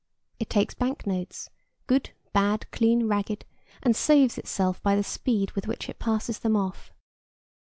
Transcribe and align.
It 0.39 0.49
takes 0.49 0.73
bank 0.73 1.05
notes, 1.05 1.51
good, 1.85 2.09
bad, 2.33 2.65
clean, 2.71 3.07
ragged, 3.07 3.45
and 3.83 3.95
saves 3.95 4.39
itself 4.39 4.81
by 4.81 4.95
the 4.95 5.03
speed 5.03 5.51
with 5.51 5.67
which 5.67 5.87
it 5.89 5.99
passes 5.99 6.39
them 6.39 6.55
off. 6.55 6.91